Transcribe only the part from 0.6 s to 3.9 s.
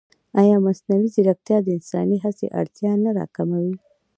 مصنوعي ځیرکتیا د انساني هڅې اړتیا نه راکموي؟